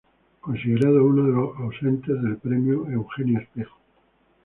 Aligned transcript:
Considerado 0.39 1.05
uno 1.05 1.27
de 1.27 1.31
los 1.31 1.55
ausentes 1.57 2.19
del 2.23 2.35
premio 2.37 2.89
Eugenio 2.89 3.37
Espejo. 3.39 3.77